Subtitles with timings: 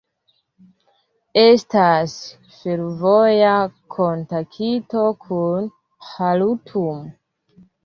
[1.41, 2.15] Estas
[2.55, 3.53] fervoja
[3.99, 5.71] kontakto kun
[6.11, 6.99] Ĥartumo.